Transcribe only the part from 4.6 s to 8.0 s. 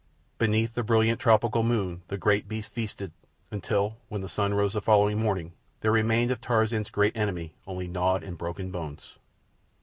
the following morning, there remained of Tarzan's great enemy only